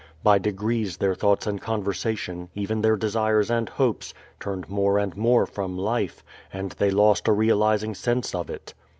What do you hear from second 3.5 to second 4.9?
and hopes turned